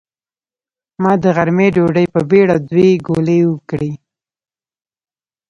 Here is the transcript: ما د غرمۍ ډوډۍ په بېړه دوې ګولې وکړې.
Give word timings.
ما 1.01 1.11
د 1.23 1.25
غرمۍ 1.35 1.69
ډوډۍ 1.75 2.05
په 2.13 2.19
بېړه 2.29 2.55
دوې 2.69 2.89
ګولې 3.07 3.39
وکړې. 3.51 3.91